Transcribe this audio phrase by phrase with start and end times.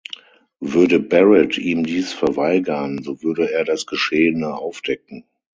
[0.59, 5.25] Würde Barret ihm dies verweigern, so würde er das Geschehene aufdecken.